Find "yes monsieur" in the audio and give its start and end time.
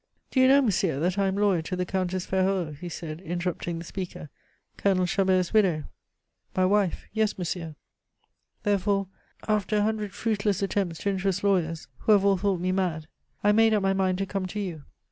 7.13-7.75